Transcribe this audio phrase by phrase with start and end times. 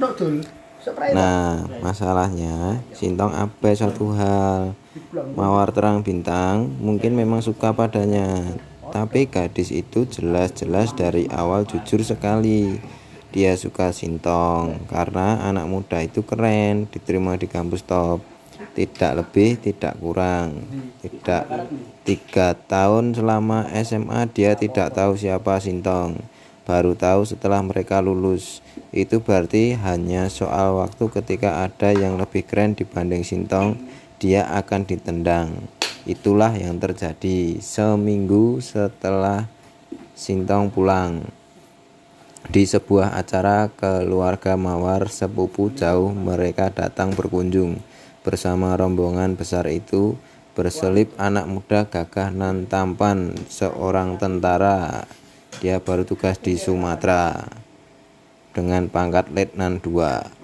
[0.00, 0.36] tok dul.
[0.80, 1.12] Spray.
[1.12, 4.72] Nah, masalahnya Sintong abai satu hal.
[5.36, 8.56] Mawar terang bintang mungkin memang suka padanya,
[8.88, 12.80] tapi gadis itu jelas-jelas dari awal jujur sekali.
[13.30, 18.24] Dia suka Sintong karena anak muda itu keren, diterima di kampus top.
[18.72, 20.64] Tidak lebih, tidak kurang.
[21.04, 21.44] Tidak
[22.08, 26.18] tiga tahun selama SMA dia tidak tahu siapa Sintong.
[26.64, 28.64] Baru tahu setelah mereka lulus.
[28.90, 33.78] Itu berarti hanya soal waktu ketika ada yang lebih keren dibanding Sintong,
[34.18, 35.62] dia akan ditendang.
[36.10, 39.46] Itulah yang terjadi seminggu setelah
[40.18, 41.22] Sintong pulang.
[42.50, 47.78] Di sebuah acara keluarga Mawar sepupu jauh mereka datang berkunjung.
[48.26, 50.18] Bersama rombongan besar itu
[50.58, 55.06] berselip anak muda gagah nan tampan seorang tentara.
[55.62, 57.38] Dia baru tugas di Sumatera
[58.60, 60.39] dengan pangkat letnan 2.